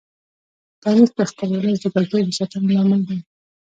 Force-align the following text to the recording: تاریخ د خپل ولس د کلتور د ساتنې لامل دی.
تاریخ 0.83 1.09
د 1.15 1.19
خپل 1.31 1.49
ولس 1.55 1.79
د 1.83 1.87
کلتور 1.95 2.21
د 2.25 2.29
ساتنې 2.39 2.67
لامل 2.75 3.01
دی. 3.09 3.17